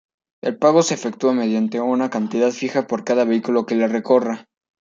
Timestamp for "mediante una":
1.31-2.09